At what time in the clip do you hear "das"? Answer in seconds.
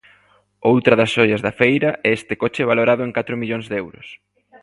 0.99-1.11